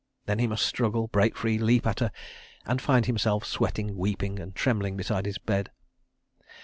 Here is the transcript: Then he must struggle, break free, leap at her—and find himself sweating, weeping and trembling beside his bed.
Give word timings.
Then 0.25 0.39
he 0.39 0.47
must 0.47 0.65
struggle, 0.65 1.07
break 1.09 1.37
free, 1.37 1.59
leap 1.59 1.85
at 1.85 1.99
her—and 1.99 2.81
find 2.81 3.05
himself 3.05 3.45
sweating, 3.45 3.95
weeping 3.95 4.39
and 4.39 4.55
trembling 4.55 4.97
beside 4.97 5.27
his 5.27 5.37
bed. 5.37 5.69